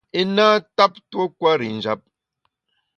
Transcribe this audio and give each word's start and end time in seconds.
I 0.19 0.21
na 0.35 0.45
ntap 0.61 0.93
tuo 1.09 1.25
kwer 1.37 1.59
i 1.69 1.71
njap. 1.77 2.01